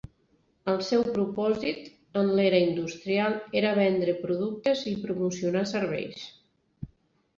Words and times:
El 0.71 0.79
seu 0.85 1.03
propòsit 1.17 1.83
en 2.23 2.31
l'era 2.39 2.61
industrial 2.69 3.37
era 3.61 3.75
vendre 3.83 4.17
productes 4.25 4.85
i 4.93 4.99
promocionar 5.07 5.63
serveis. 5.77 6.25